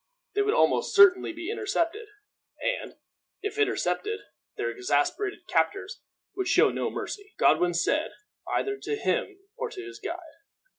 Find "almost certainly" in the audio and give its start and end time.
0.55-1.31